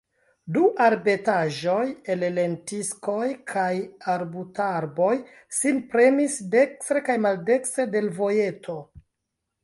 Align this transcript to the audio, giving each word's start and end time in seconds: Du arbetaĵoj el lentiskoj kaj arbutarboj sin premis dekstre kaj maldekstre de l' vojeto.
Du 0.53 0.61
arbetaĵoj 0.83 1.83
el 2.13 2.23
lentiskoj 2.37 3.27
kaj 3.51 3.69
arbutarboj 4.13 5.11
sin 5.57 5.77
premis 5.91 6.39
dekstre 6.55 7.03
kaj 7.11 7.17
maldekstre 7.27 7.85
de 7.97 8.01
l' 8.07 8.11
vojeto. 8.17 8.79